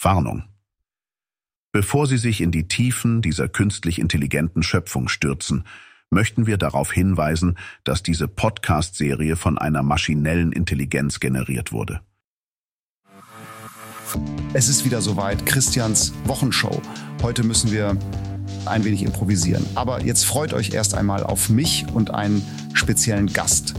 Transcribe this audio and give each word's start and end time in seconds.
Warnung. 0.00 0.44
Bevor 1.72 2.06
Sie 2.06 2.16
sich 2.16 2.40
in 2.40 2.50
die 2.50 2.68
Tiefen 2.68 3.20
dieser 3.22 3.48
künstlich 3.48 3.98
intelligenten 3.98 4.62
Schöpfung 4.62 5.08
stürzen, 5.08 5.64
möchten 6.10 6.46
wir 6.46 6.56
darauf 6.56 6.92
hinweisen, 6.92 7.58
dass 7.84 8.02
diese 8.02 8.28
Podcast-Serie 8.28 9.36
von 9.36 9.58
einer 9.58 9.82
maschinellen 9.82 10.52
Intelligenz 10.52 11.20
generiert 11.20 11.72
wurde. 11.72 12.00
Es 14.54 14.68
ist 14.68 14.86
wieder 14.86 15.02
soweit, 15.02 15.44
Christians 15.44 16.14
Wochenshow. 16.24 16.80
Heute 17.22 17.44
müssen 17.44 17.70
wir 17.70 17.98
ein 18.64 18.84
wenig 18.84 19.02
improvisieren. 19.02 19.64
Aber 19.74 20.02
jetzt 20.02 20.24
freut 20.24 20.54
euch 20.54 20.72
erst 20.72 20.94
einmal 20.94 21.22
auf 21.22 21.50
mich 21.50 21.86
und 21.92 22.14
einen 22.14 22.42
speziellen 22.72 23.32
Gast. 23.32 23.74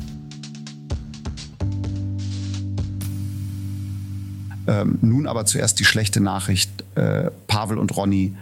Ähm, 4.69 4.99
nun 5.01 5.25
aber 5.25 5.45
zuerst 5.45 5.79
die 5.79 5.85
schlechte 5.85 6.21
Nachricht. 6.21 6.83
Äh, 6.93 7.31
Pavel 7.47 7.79
und 7.79 7.97
Ronny 7.97 8.35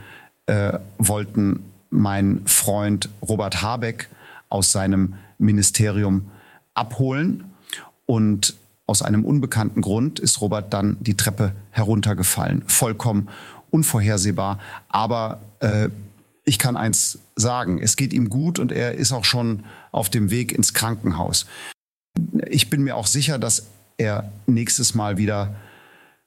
äh, 0.45 0.77
wollten 0.97 1.63
meinen 1.89 2.45
Freund 2.45 3.07
Robert 3.21 3.61
Habeck 3.61 4.09
aus 4.49 4.73
seinem 4.73 5.13
Ministerium 5.37 6.29
abholen. 6.73 7.45
Und 8.05 8.55
aus 8.87 9.01
einem 9.01 9.23
unbekannten 9.23 9.81
Grund 9.81 10.19
ist 10.19 10.41
Robert 10.41 10.73
dann 10.73 10.97
die 10.99 11.15
Treppe 11.15 11.53
heruntergefallen. 11.71 12.63
Vollkommen 12.67 13.29
unvorhersehbar. 13.71 14.59
Aber 14.89 15.39
äh, 15.61 15.87
ich 16.43 16.59
kann 16.59 16.75
eins 16.75 17.19
sagen, 17.37 17.79
es 17.81 17.95
geht 17.95 18.11
ihm 18.11 18.27
gut 18.27 18.59
und 18.59 18.73
er 18.73 18.95
ist 18.95 19.13
auch 19.13 19.25
schon 19.25 19.63
auf 19.93 20.09
dem 20.09 20.29
Weg 20.29 20.51
ins 20.51 20.73
Krankenhaus. 20.73 21.45
Ich 22.49 22.69
bin 22.69 22.83
mir 22.83 22.97
auch 22.97 23.07
sicher, 23.07 23.39
dass 23.39 23.67
er 23.97 24.29
nächstes 24.45 24.93
Mal 24.93 25.17
wieder 25.17 25.55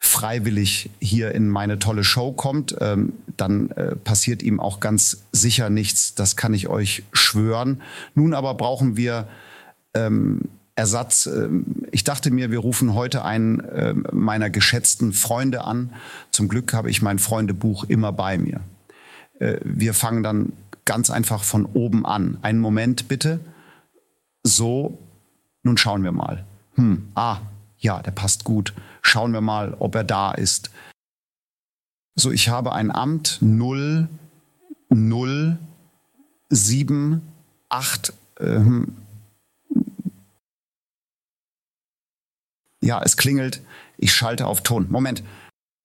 freiwillig 0.01 0.91
hier 0.99 1.33
in 1.33 1.49
meine 1.49 1.79
tolle 1.79 2.05
Show 2.05 2.33
kommt, 2.33 2.75
ähm, 2.81 3.13
dann 3.37 3.71
äh, 3.73 3.95
passiert 3.95 4.43
ihm 4.43 4.59
auch 4.59 4.81
ganz 4.81 5.25
sicher 5.31 5.69
nichts. 5.71 6.15
Das 6.15 6.37
kann 6.37 6.55
ich 6.55 6.69
euch 6.69 7.05
schwören. 7.13 7.83
Nun 8.15 8.33
aber 8.35 8.55
brauchen 8.55 8.97
wir 8.97 9.29
ähm, 9.95 10.49
Ersatz. 10.75 11.27
Ähm, 11.27 11.67
ich 11.93 12.03
dachte 12.03 12.31
mir, 12.31 12.51
wir 12.51 12.61
rufen 12.61 12.95
heute 12.95 13.25
einen 13.25 13.61
äh, 13.61 13.95
meiner 14.13 14.49
geschätzten 14.49 15.13
Freunde 15.13 15.65
an. 15.65 15.93
Zum 16.31 16.49
Glück 16.49 16.73
habe 16.73 16.89
ich 16.89 17.03
mein 17.03 17.19
Freundebuch 17.19 17.85
immer 17.85 18.11
bei 18.11 18.39
mir. 18.39 18.61
Äh, 19.39 19.59
wir 19.63 19.93
fangen 19.93 20.23
dann 20.23 20.55
ganz 20.87 21.11
einfach 21.11 21.45
von 21.45 21.67
oben 21.67 22.07
an. 22.07 22.39
Einen 22.41 22.59
Moment 22.59 23.07
bitte. 23.07 23.41
So, 24.43 24.99
nun 25.63 25.77
schauen 25.77 26.03
wir 26.03 26.13
mal. 26.13 26.47
Hm, 26.77 27.09
ah, 27.15 27.41
ja, 27.80 28.02
der 28.02 28.12
passt 28.12 28.44
gut. 28.44 28.74
Schauen 29.02 29.34
wir 29.34 29.42
mal, 29.42 29.76
ob 29.80 29.96
er 29.96 30.04
da 30.04 30.32
ist. 30.32 30.72
So, 32.16 32.32
ich 32.32 32.50
habe 32.50 32.74
ein 32.74 32.92
Amt 32.92 33.40
0, 33.42 34.08
0, 34.90 35.58
7, 36.50 37.22
8. 37.70 38.14
Ähm, 38.40 38.96
ja, 42.82 43.02
es 43.04 43.18
klingelt. 43.18 43.62
Ich 43.98 44.14
schalte 44.14 44.48
auf 44.48 44.62
Ton. 44.62 44.88
Moment. 44.90 45.24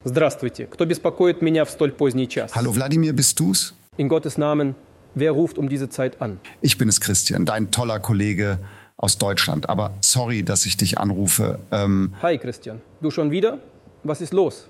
Здравствуйте. 0.05 0.67
Кто 0.67 0.87
беспокоит 0.87 1.43
меня 1.43 1.65
в 1.65 1.71
столь 1.71 1.93
поздний 1.93 2.27
час? 2.27 2.55
Hallo 2.55 2.75
Wladimir, 2.75 3.13
bist 3.13 3.39
du's? 3.39 3.75
In 3.99 4.09
Gottes 4.09 4.39
Namen, 4.39 4.75
wer 5.15 5.33
ruft 5.33 5.59
um 5.59 5.69
diese 5.69 5.91
Zeit 5.91 6.23
an? 6.23 6.41
Ich 6.63 6.79
bin 6.79 6.89
es, 6.89 7.01
Christian, 7.01 7.45
dein 7.45 7.71
toller 7.71 8.01
Kollege 8.01 8.59
aus 9.06 9.20
Deutschland. 9.20 9.70
Aber 9.70 9.94
sorry, 10.02 10.44
dass 10.44 10.66
ich 10.66 10.78
dich 10.78 10.98
anrufe. 10.98 11.60
Ähm, 11.72 12.14
Hi 12.24 12.38
Christian, 12.40 12.82
du 13.02 13.12
schon 13.12 13.30
wieder? 13.30 13.60
Was 14.04 14.20
ist 14.20 14.34
los? 14.34 14.68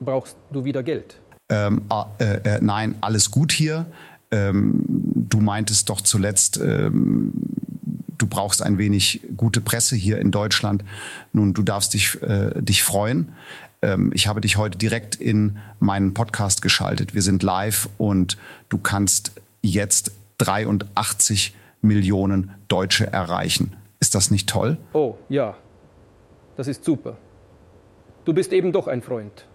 Brauchst 0.00 0.36
du 0.50 0.64
wieder 0.64 0.82
Geld? 0.82 1.20
Ähm, 1.50 1.82
ah, 1.90 2.06
äh, 2.18 2.56
äh, 2.56 2.58
nein, 2.62 2.94
alles 3.02 3.30
gut 3.30 3.52
hier. 3.52 3.84
Ähm, 4.30 4.82
du 4.86 5.40
meintest 5.40 5.90
doch 5.90 6.00
zuletzt, 6.00 6.58
ähm, 6.58 7.32
du 8.16 8.26
brauchst 8.26 8.62
ein 8.62 8.78
wenig 8.78 9.20
gute 9.36 9.60
Presse 9.60 9.94
hier 9.94 10.18
in 10.20 10.30
Deutschland. 10.30 10.82
Nun, 11.34 11.52
du 11.52 11.62
darfst 11.62 11.92
dich, 11.92 12.22
äh, 12.22 12.62
dich 12.62 12.82
freuen. 12.82 13.32
Ähm, 13.82 14.10
ich 14.14 14.26
habe 14.26 14.40
dich 14.40 14.56
heute 14.56 14.78
direkt 14.78 15.16
in 15.16 15.58
meinen 15.80 16.14
Podcast 16.14 16.62
geschaltet. 16.62 17.14
Wir 17.14 17.22
sind 17.22 17.42
live 17.42 17.90
und 17.98 18.38
du 18.70 18.78
kannst 18.78 19.32
jetzt 19.60 20.12
83 20.38 21.54
Millionen 21.82 22.52
Deutsche 22.68 23.06
erreichen. 23.12 23.76
Ist 24.00 24.14
das 24.14 24.30
nicht 24.30 24.48
toll? 24.48 24.78
Oh, 24.92 25.14
ja. 25.28 25.56
Das 26.56 26.68
ist 26.68 26.84
super. 26.84 27.16
Du 28.24 28.34
bist 28.34 28.52
eben 28.52 28.72
doch 28.72 28.86
ein 28.86 29.02
Freund. 29.02 29.46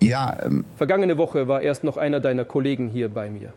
Ja. 0.00 0.36
Ähm, 0.44 0.64
Vergangene 0.76 1.16
Woche 1.16 1.48
war 1.48 1.62
erst 1.62 1.84
noch 1.84 1.96
einer 1.96 2.20
deiner 2.20 2.44
Kollegen 2.44 2.88
hier 2.88 3.08
bei 3.08 3.30
mir. 3.30 3.52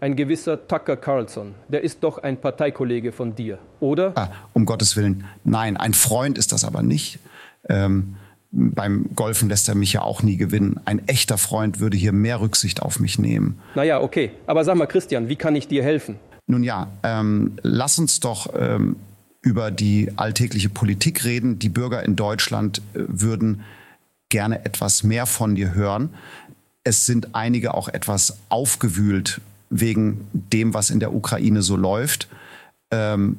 Ein 0.00 0.14
gewisser 0.14 0.68
Tucker 0.68 0.96
Carlson. 0.96 1.54
Der 1.68 1.82
ist 1.82 2.04
doch 2.04 2.18
ein 2.18 2.40
Parteikollege 2.40 3.10
von 3.10 3.34
dir, 3.34 3.58
oder? 3.80 4.12
Ah, 4.14 4.28
um 4.52 4.64
Gottes 4.64 4.96
Willen. 4.96 5.24
Nein, 5.44 5.76
ein 5.76 5.92
Freund 5.94 6.38
ist 6.38 6.52
das 6.52 6.64
aber 6.64 6.82
nicht. 6.82 7.18
Ähm, 7.68 8.16
beim 8.50 9.10
Golfen 9.14 9.48
lässt 9.48 9.68
er 9.68 9.74
mich 9.74 9.92
ja 9.92 10.02
auch 10.02 10.22
nie 10.22 10.36
gewinnen. 10.36 10.80
Ein 10.84 11.06
echter 11.08 11.36
Freund 11.36 11.80
würde 11.80 11.96
hier 11.96 12.12
mehr 12.12 12.40
Rücksicht 12.40 12.80
auf 12.80 13.00
mich 13.00 13.18
nehmen. 13.18 13.58
Naja, 13.74 14.00
okay. 14.00 14.30
Aber 14.46 14.64
sag 14.64 14.76
mal, 14.76 14.86
Christian, 14.86 15.28
wie 15.28 15.36
kann 15.36 15.56
ich 15.56 15.68
dir 15.68 15.82
helfen? 15.82 16.16
Nun 16.48 16.64
ja, 16.64 16.88
ähm, 17.02 17.58
lass 17.62 17.98
uns 17.98 18.20
doch 18.20 18.52
ähm, 18.58 18.96
über 19.42 19.70
die 19.70 20.10
alltägliche 20.16 20.70
Politik 20.70 21.24
reden. 21.24 21.58
Die 21.58 21.68
Bürger 21.68 22.02
in 22.02 22.16
Deutschland 22.16 22.78
äh, 22.94 23.00
würden 23.06 23.62
gerne 24.30 24.64
etwas 24.64 25.02
mehr 25.02 25.26
von 25.26 25.54
dir 25.54 25.74
hören. 25.74 26.10
Es 26.84 27.04
sind 27.04 27.34
einige 27.34 27.74
auch 27.74 27.88
etwas 27.88 28.38
aufgewühlt 28.48 29.42
wegen 29.68 30.26
dem, 30.32 30.72
was 30.72 30.88
in 30.88 31.00
der 31.00 31.14
Ukraine 31.14 31.60
so 31.60 31.76
läuft. 31.76 32.28
Ähm, 32.90 33.36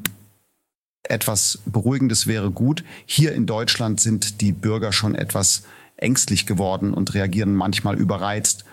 etwas 1.02 1.59
Beruhigendes 1.66 2.28
wäre 2.28 2.52
gut. 2.52 2.84
Hier 3.08 3.34
in 3.34 3.48
Deutschland 3.48 4.00
sind 4.00 4.42
die 4.42 4.52
Bürger 4.52 4.92
schon 4.92 5.16
etwas 5.16 5.64
ängstlich 5.98 6.46
geworden 6.46 6.94
und 6.94 7.16
reagieren 7.16 7.56
manchmal 7.56 7.98
überreizt. 7.98 8.66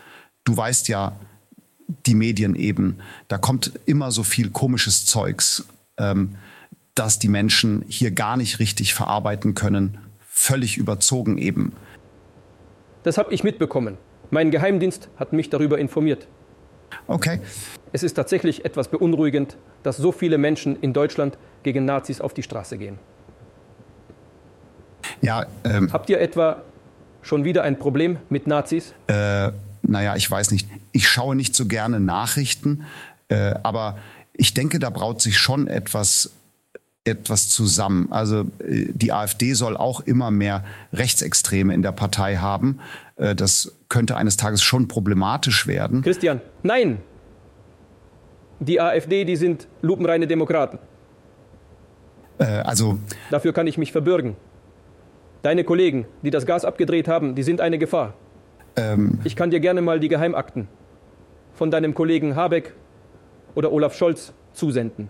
Du 0.44 0.54
weißt 0.54 0.88
ja, 0.88 1.16
die 1.88 2.14
Medien 2.14 2.54
eben. 2.54 2.98
Da 3.28 3.38
kommt 3.38 3.72
immer 3.86 4.10
so 4.10 4.22
viel 4.22 4.50
komisches 4.50 5.06
Zeugs, 5.06 5.66
ähm, 5.98 6.36
dass 6.94 7.18
die 7.18 7.28
Menschen 7.28 7.84
hier 7.88 8.10
gar 8.10 8.36
nicht 8.36 8.58
richtig 8.58 8.94
verarbeiten 8.94 9.54
können. 9.54 9.98
Völlig 10.20 10.76
überzogen 10.76 11.38
eben. 11.38 11.72
Das 13.02 13.18
habe 13.18 13.32
ich 13.32 13.44
mitbekommen. 13.44 13.98
Mein 14.30 14.50
Geheimdienst 14.50 15.08
hat 15.16 15.32
mich 15.32 15.50
darüber 15.50 15.78
informiert. 15.78 16.26
Okay. 17.06 17.40
Es 17.92 18.02
ist 18.02 18.14
tatsächlich 18.14 18.64
etwas 18.64 18.88
beunruhigend, 18.88 19.56
dass 19.82 19.96
so 19.96 20.12
viele 20.12 20.38
Menschen 20.38 20.76
in 20.80 20.92
Deutschland 20.92 21.38
gegen 21.62 21.84
Nazis 21.84 22.20
auf 22.20 22.34
die 22.34 22.42
Straße 22.42 22.78
gehen. 22.78 22.98
Ja, 25.20 25.46
ähm, 25.64 25.92
Habt 25.92 26.10
ihr 26.10 26.20
etwa 26.20 26.62
schon 27.22 27.44
wieder 27.44 27.62
ein 27.62 27.78
Problem 27.78 28.18
mit 28.28 28.46
Nazis? 28.46 28.94
Äh, 29.06 29.52
naja, 29.86 30.16
ich 30.16 30.30
weiß 30.30 30.50
nicht, 30.50 30.68
ich 30.92 31.08
schaue 31.08 31.36
nicht 31.36 31.54
so 31.54 31.66
gerne 31.66 32.00
Nachrichten, 32.00 32.84
äh, 33.28 33.54
aber 33.62 33.98
ich 34.32 34.54
denke, 34.54 34.78
da 34.78 34.90
braut 34.90 35.22
sich 35.22 35.38
schon 35.38 35.66
etwas 35.66 36.32
etwas 37.06 37.48
zusammen. 37.48 38.08
Also 38.10 38.40
äh, 38.58 38.86
die 38.92 39.12
AfD 39.12 39.54
soll 39.54 39.76
auch 39.76 40.00
immer 40.00 40.30
mehr 40.30 40.64
Rechtsextreme 40.92 41.72
in 41.72 41.82
der 41.82 41.92
Partei 41.92 42.36
haben. 42.36 42.80
Äh, 43.16 43.34
das 43.34 43.72
könnte 43.88 44.16
eines 44.16 44.36
Tages 44.36 44.62
schon 44.62 44.88
problematisch 44.88 45.66
werden. 45.66 46.02
Christian, 46.02 46.40
nein! 46.62 46.98
Die 48.58 48.80
AfD, 48.80 49.24
die 49.24 49.36
sind 49.36 49.68
lupenreine 49.82 50.26
Demokraten. 50.26 50.78
Äh, 52.38 52.44
also. 52.44 52.98
Dafür 53.30 53.52
kann 53.52 53.66
ich 53.66 53.78
mich 53.78 53.92
verbürgen. 53.92 54.34
Deine 55.42 55.62
Kollegen, 55.62 56.06
die 56.22 56.30
das 56.30 56.46
Gas 56.46 56.64
abgedreht 56.64 57.06
haben, 57.06 57.34
die 57.34 57.42
sind 57.42 57.60
eine 57.60 57.78
Gefahr. 57.78 58.14
Ähm, 58.76 59.18
ich 59.24 59.36
kann 59.36 59.50
dir 59.50 59.60
gerne 59.60 59.80
mal 59.80 59.98
die 60.00 60.08
Geheimakten 60.08 60.68
von 61.54 61.70
deinem 61.70 61.94
Kollegen 61.94 62.36
Habeck 62.36 62.74
oder 63.54 63.72
Olaf 63.72 63.94
Scholz 63.96 64.32
zusenden. 64.52 65.08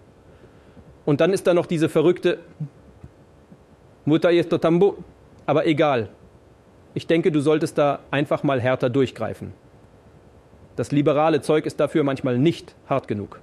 Und 1.04 1.20
dann 1.20 1.32
ist 1.32 1.46
da 1.46 1.54
noch 1.54 1.66
diese 1.66 1.88
verrückte 1.88 2.38
Mutter 4.04 4.30
jest 4.30 4.50
tambu. 4.50 4.94
Aber 5.46 5.66
egal. 5.66 6.08
Ich 6.94 7.06
denke, 7.06 7.30
du 7.30 7.40
solltest 7.40 7.76
da 7.76 8.00
einfach 8.10 8.42
mal 8.42 8.60
härter 8.60 8.88
durchgreifen. 8.88 9.52
Das 10.76 10.92
liberale 10.92 11.40
Zeug 11.40 11.66
ist 11.66 11.78
dafür 11.78 12.04
manchmal 12.04 12.38
nicht 12.38 12.74
hart 12.88 13.08
genug. 13.08 13.40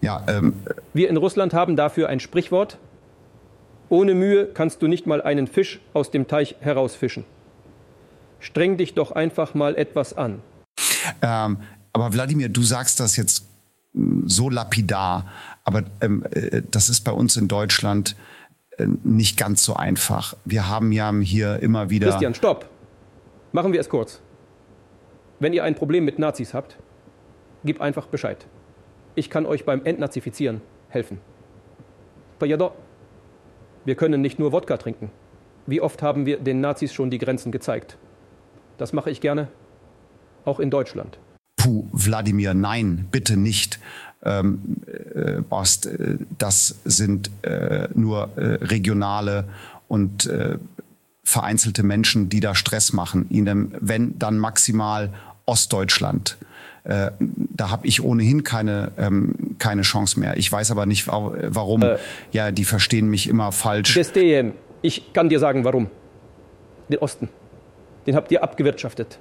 Ja, 0.00 0.24
ähm, 0.28 0.54
Wir 0.94 1.08
in 1.08 1.16
Russland 1.16 1.52
haben 1.52 1.76
dafür 1.76 2.08
ein 2.08 2.20
Sprichwort. 2.20 2.78
Ohne 3.88 4.14
Mühe 4.14 4.46
kannst 4.46 4.82
du 4.82 4.86
nicht 4.86 5.06
mal 5.06 5.20
einen 5.20 5.46
Fisch 5.46 5.80
aus 5.92 6.10
dem 6.10 6.28
Teich 6.28 6.56
herausfischen 6.60 7.24
streng 8.40 8.76
dich 8.76 8.94
doch 8.94 9.12
einfach 9.12 9.54
mal 9.54 9.76
etwas 9.76 10.16
an. 10.16 10.42
Ähm, 11.22 11.58
aber 11.92 12.12
Wladimir, 12.12 12.48
du 12.48 12.62
sagst 12.62 13.00
das 13.00 13.16
jetzt 13.16 13.46
hm, 13.94 14.28
so 14.28 14.50
lapidar, 14.50 15.26
aber 15.64 15.84
ähm, 16.00 16.24
äh, 16.30 16.62
das 16.70 16.88
ist 16.88 17.02
bei 17.02 17.12
uns 17.12 17.36
in 17.36 17.48
Deutschland 17.48 18.16
äh, 18.76 18.86
nicht 19.04 19.36
ganz 19.36 19.62
so 19.62 19.74
einfach. 19.74 20.34
Wir 20.44 20.68
haben 20.68 20.92
ja 20.92 21.12
hier 21.12 21.60
immer 21.60 21.90
wieder. 21.90 22.08
Christian, 22.08 22.34
stopp. 22.34 22.68
Machen 23.52 23.72
wir 23.72 23.80
es 23.80 23.88
kurz. 23.88 24.20
Wenn 25.38 25.52
ihr 25.52 25.64
ein 25.64 25.74
Problem 25.74 26.04
mit 26.04 26.18
Nazis 26.18 26.54
habt, 26.54 26.76
gib 27.64 27.80
einfach 27.80 28.06
Bescheid. 28.06 28.46
Ich 29.14 29.30
kann 29.30 29.46
euch 29.46 29.64
beim 29.64 29.84
Entnazifizieren 29.84 30.60
helfen. 30.88 31.18
Wir 33.84 33.94
können 33.96 34.20
nicht 34.20 34.38
nur 34.38 34.52
Wodka 34.52 34.76
trinken. 34.76 35.10
Wie 35.66 35.80
oft 35.80 36.02
haben 36.02 36.26
wir 36.26 36.38
den 36.38 36.60
Nazis 36.60 36.92
schon 36.92 37.10
die 37.10 37.18
Grenzen 37.18 37.52
gezeigt? 37.52 37.98
Das 38.80 38.94
mache 38.94 39.10
ich 39.10 39.20
gerne, 39.20 39.48
auch 40.46 40.58
in 40.58 40.70
Deutschland. 40.70 41.18
Puh, 41.56 41.86
Wladimir, 41.92 42.54
nein, 42.54 43.08
bitte 43.10 43.36
nicht. 43.36 43.78
Ähm, 44.24 44.78
äh, 45.14 45.42
Ost, 45.50 45.84
äh, 45.84 46.16
das 46.38 46.76
sind 46.86 47.30
äh, 47.42 47.88
nur 47.94 48.30
äh, 48.36 48.64
regionale 48.64 49.44
und 49.86 50.24
äh, 50.24 50.56
vereinzelte 51.24 51.82
Menschen, 51.82 52.30
die 52.30 52.40
da 52.40 52.54
Stress 52.54 52.94
machen. 52.94 53.26
Ihnen, 53.28 53.74
wenn 53.80 54.18
dann 54.18 54.38
maximal 54.38 55.12
Ostdeutschland. 55.44 56.38
Äh, 56.84 57.10
da 57.18 57.68
habe 57.68 57.86
ich 57.86 58.02
ohnehin 58.02 58.44
keine, 58.44 58.92
ähm, 58.96 59.56
keine 59.58 59.82
Chance 59.82 60.18
mehr. 60.18 60.38
Ich 60.38 60.50
weiß 60.50 60.70
aber 60.70 60.86
nicht, 60.86 61.06
warum. 61.06 61.82
Äh, 61.82 61.98
ja, 62.32 62.50
die 62.50 62.64
verstehen 62.64 63.10
mich 63.10 63.28
immer 63.28 63.52
falsch. 63.52 63.92
Verstehe. 63.92 64.54
Ich 64.80 65.12
kann 65.12 65.28
dir 65.28 65.38
sagen, 65.38 65.64
warum. 65.64 65.88
Den 66.88 67.00
Osten. 67.00 67.28
Den 68.06 68.16
habt 68.16 68.32
ihr 68.32 68.42
abgewirtschaftet. 68.42 69.18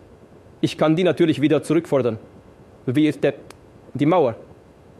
Ich 0.61 0.77
kann 0.77 0.95
die 0.95 1.03
natürlich 1.03 1.41
wieder 1.41 1.63
zurückfordern. 1.63 2.17
Wie 2.85 3.07
ist 3.07 3.23
der, 3.23 3.33
die 3.93 4.05
Mauer 4.05 4.35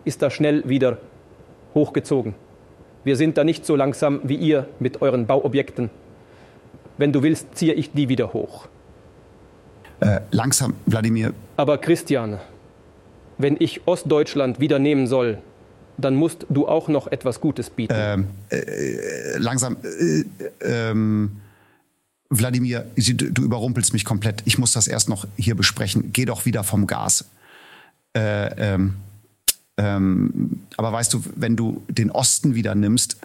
ist 0.06 0.22
da 0.22 0.30
schnell 0.30 0.68
wieder 0.68 0.98
hochgezogen. 1.76 2.34
Wir 3.04 3.16
sind 3.16 3.38
da 3.38 3.44
nicht 3.44 3.66
so 3.66 3.76
langsam 3.76 4.22
wie 4.24 4.36
ihr 4.36 4.68
mit 4.80 5.02
euren 5.02 5.26
Bauobjekten. 5.26 5.90
Wenn 6.98 7.14
du 7.14 7.24
willst, 7.24 7.56
ziehe 7.56 7.74
ich 7.74 7.92
die 7.92 8.10
wieder 8.10 8.34
hoch. 8.34 8.68
Äh, 10.02 10.22
langsam, 10.32 10.74
Wladimir. 10.86 11.34
Aber 11.58 11.78
Christian, 11.78 12.40
wenn 13.38 13.56
ich 13.60 13.88
Ostdeutschland 13.88 14.60
wieder 14.60 14.80
nehmen 14.80 15.08
soll, 15.08 15.40
dann 15.98 16.16
musst 16.16 16.46
du 16.50 16.68
auch 16.68 16.88
noch 16.88 17.08
etwas 17.08 17.42
Gutes 17.42 17.70
bieten. 17.70 17.94
Ähm, 17.96 18.28
äh, 18.50 19.38
langsam, 19.38 19.78
äh, 19.84 20.24
ähm, 20.62 21.42
Wladimir, 22.30 22.86
du 22.96 23.44
überrumpelst 23.44 23.94
mich 23.94 24.06
komplett. 24.06 24.44
Ich 24.46 24.58
muss 24.58 24.72
das 24.72 24.88
erst 24.88 25.10
noch 25.10 25.28
hier 25.36 25.56
besprechen. 25.56 26.12
Geh 26.14 26.26
doch 26.26 26.46
wieder 26.46 26.64
vom 26.64 26.86
Gas. 26.86 27.26
Äh, 28.16 28.74
ähm, 28.74 28.96
ähm, 29.78 30.62
aber 30.78 30.92
weißt 30.92 31.14
du, 31.14 31.24
wenn 31.36 31.56
du 31.56 31.84
den 31.88 32.12
Osten 32.12 32.54
wieder 32.54 32.76
nimmst, 32.76 33.18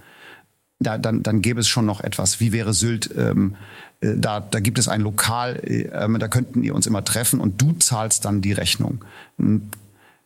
da, 0.79 0.99
dann, 0.99 1.23
dann 1.23 1.43
gäbe 1.43 1.61
es 1.61 1.69
schon 1.69 1.87
noch 1.87 2.01
etwas. 2.01 2.41
Wie 2.41 2.53
wäre 2.53 2.73
Sylt? 2.73 3.11
Ähm, 3.17 3.57
äh, 4.01 4.15
da, 4.17 4.41
da 4.41 4.61
gibt 4.61 4.79
es 4.79 4.89
ein 4.89 5.01
Lokal, 5.01 5.57
äh, 5.65 5.89
da 5.91 6.29
könnten 6.29 6.63
ihr 6.63 6.75
uns 6.75 6.87
immer 6.87 7.05
treffen 7.05 7.41
und 7.41 7.61
du 7.61 7.73
zahlst 7.73 8.25
dann 8.25 8.41
die 8.41 8.53
Rechnung. 8.53 9.05
Hm, 9.39 9.71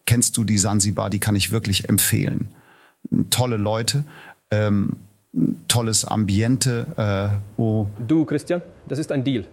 kennst 0.07 0.37
du 0.37 0.45
die 0.45 0.59
Sansibar? 0.59 1.11
Die 1.11 1.21
kann 1.21 1.37
ich 1.37 1.51
wirklich 1.51 1.89
empfehlen. 1.89 2.49
Tolle 3.31 3.57
Leute, 3.57 4.05
ähm, 4.51 4.97
tolles 5.69 6.05
Ambiente. 6.05 6.87
Äh, 6.97 7.63
du, 8.07 8.25
Christian, 8.25 8.63
das 8.87 8.99
ist 8.99 9.13
ein 9.13 9.25
Deal. 9.25 9.45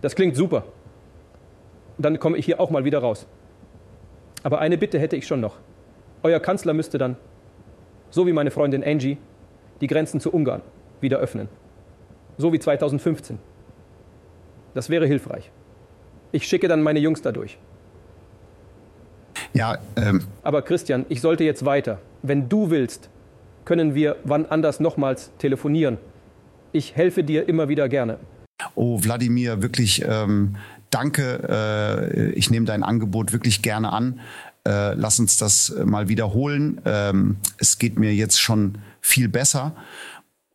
Das 0.00 0.14
klingt 0.14 0.36
super. 0.36 0.64
Dann 1.98 2.18
komme 2.18 2.36
ich 2.36 2.44
hier 2.44 2.60
auch 2.60 2.70
mal 2.70 2.84
wieder 2.84 3.00
raus. 3.00 3.26
Aber 4.42 4.60
eine 4.60 4.78
Bitte 4.78 4.98
hätte 4.98 5.16
ich 5.16 5.26
schon 5.26 5.40
noch. 5.40 5.56
Euer 6.22 6.40
Kanzler 6.40 6.72
müsste 6.72 6.98
dann, 6.98 7.16
so 8.10 8.26
wie 8.26 8.32
meine 8.32 8.50
Freundin 8.50 8.84
Angie, 8.84 9.18
die 9.80 9.86
Grenzen 9.86 10.20
zu 10.20 10.32
Ungarn 10.32 10.62
wieder 11.00 11.18
öffnen. 11.18 11.48
So 12.36 12.52
wie 12.52 12.58
2015. 12.58 13.38
Das 14.74 14.90
wäre 14.90 15.06
hilfreich. 15.06 15.50
Ich 16.30 16.46
schicke 16.46 16.68
dann 16.68 16.82
meine 16.82 17.00
Jungs 17.00 17.22
dadurch. 17.22 17.58
Ja, 19.54 19.78
ähm. 19.96 20.24
Aber 20.42 20.62
Christian, 20.62 21.06
ich 21.08 21.20
sollte 21.20 21.42
jetzt 21.42 21.64
weiter. 21.64 21.98
Wenn 22.22 22.48
du 22.48 22.70
willst, 22.70 23.10
können 23.68 23.94
wir 23.94 24.16
wann 24.24 24.46
anders 24.46 24.80
nochmals 24.80 25.30
telefonieren. 25.36 25.98
Ich 26.72 26.96
helfe 26.96 27.22
dir 27.22 27.50
immer 27.50 27.68
wieder 27.68 27.86
gerne. 27.90 28.18
Oh, 28.74 28.98
Wladimir, 29.02 29.60
wirklich 29.60 30.02
ähm, 30.08 30.56
danke. 30.88 32.14
Äh, 32.16 32.30
ich 32.30 32.50
nehme 32.50 32.64
dein 32.64 32.82
Angebot 32.82 33.34
wirklich 33.34 33.60
gerne 33.60 33.92
an. 33.92 34.20
Äh, 34.66 34.94
lass 34.94 35.20
uns 35.20 35.36
das 35.36 35.74
mal 35.84 36.08
wiederholen. 36.08 36.80
Ähm, 36.86 37.36
es 37.58 37.78
geht 37.78 37.98
mir 37.98 38.14
jetzt 38.14 38.40
schon 38.40 38.78
viel 39.02 39.28
besser. 39.28 39.76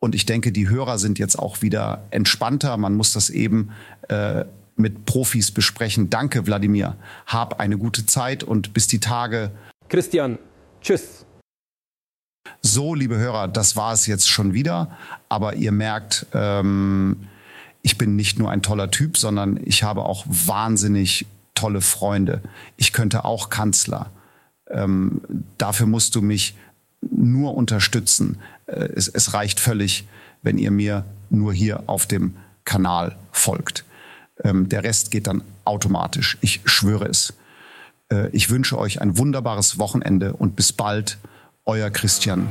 Und 0.00 0.16
ich 0.16 0.26
denke, 0.26 0.50
die 0.50 0.68
Hörer 0.68 0.98
sind 0.98 1.20
jetzt 1.20 1.38
auch 1.38 1.62
wieder 1.62 2.08
entspannter. 2.10 2.76
Man 2.78 2.96
muss 2.96 3.12
das 3.12 3.30
eben 3.30 3.70
äh, 4.08 4.44
mit 4.74 5.04
Profis 5.04 5.52
besprechen. 5.52 6.10
Danke, 6.10 6.48
Wladimir. 6.48 6.96
Hab 7.26 7.60
eine 7.60 7.78
gute 7.78 8.06
Zeit 8.06 8.42
und 8.42 8.74
bis 8.74 8.88
die 8.88 8.98
Tage. 8.98 9.52
Christian, 9.88 10.36
tschüss. 10.80 11.24
So, 12.60 12.94
liebe 12.94 13.16
Hörer, 13.16 13.48
das 13.48 13.76
war 13.76 13.92
es 13.92 14.06
jetzt 14.06 14.28
schon 14.28 14.54
wieder. 14.54 14.96
Aber 15.28 15.54
ihr 15.54 15.72
merkt, 15.72 16.26
ähm, 16.32 17.28
ich 17.82 17.98
bin 17.98 18.16
nicht 18.16 18.38
nur 18.38 18.50
ein 18.50 18.62
toller 18.62 18.90
Typ, 18.90 19.16
sondern 19.16 19.60
ich 19.62 19.82
habe 19.82 20.04
auch 20.04 20.24
wahnsinnig 20.26 21.26
tolle 21.54 21.80
Freunde. 21.80 22.40
Ich 22.76 22.92
könnte 22.92 23.24
auch 23.24 23.50
Kanzler. 23.50 24.10
Ähm, 24.68 25.20
dafür 25.58 25.86
musst 25.86 26.14
du 26.14 26.22
mich 26.22 26.56
nur 27.00 27.54
unterstützen. 27.54 28.38
Äh, 28.66 28.88
es, 28.94 29.08
es 29.08 29.34
reicht 29.34 29.60
völlig, 29.60 30.06
wenn 30.42 30.58
ihr 30.58 30.70
mir 30.70 31.04
nur 31.30 31.52
hier 31.52 31.84
auf 31.86 32.06
dem 32.06 32.36
Kanal 32.64 33.16
folgt. 33.32 33.84
Ähm, 34.42 34.68
der 34.68 34.84
Rest 34.84 35.10
geht 35.10 35.26
dann 35.26 35.42
automatisch. 35.64 36.38
Ich 36.40 36.60
schwöre 36.64 37.06
es. 37.06 37.34
Äh, 38.10 38.28
ich 38.30 38.50
wünsche 38.50 38.78
euch 38.78 39.00
ein 39.00 39.18
wunderbares 39.18 39.78
Wochenende 39.78 40.32
und 40.32 40.56
bis 40.56 40.72
bald. 40.72 41.18
Euer 41.66 41.90
Christian. 41.90 42.46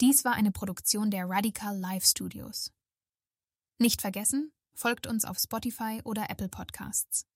Dies 0.00 0.24
war 0.24 0.32
eine 0.32 0.50
Produktion 0.50 1.12
der 1.12 1.28
Radical 1.28 1.78
Live 1.78 2.04
Studios. 2.04 2.72
Nicht 3.78 4.00
vergessen, 4.00 4.50
folgt 4.74 5.06
uns 5.06 5.24
auf 5.24 5.38
Spotify 5.38 6.00
oder 6.02 6.28
Apple 6.30 6.48
Podcasts. 6.48 7.30